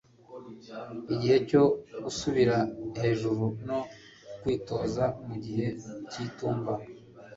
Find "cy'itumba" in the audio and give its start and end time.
6.09-6.73